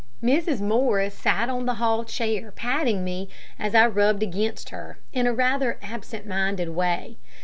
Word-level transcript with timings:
Mrs. 0.23 0.61
Morris 0.61 1.13
sat 1.13 1.47
on 1.47 1.67
the 1.67 1.75
hall 1.75 2.03
chair, 2.03 2.51
patting 2.51 3.03
me 3.03 3.29
as 3.59 3.75
I 3.75 3.85
rubbed 3.85 4.23
against 4.23 4.69
her, 4.71 4.97
in 5.13 5.27
rather 5.35 5.73
an 5.73 5.77
absentminded 5.93 6.69
way. 6.69 7.17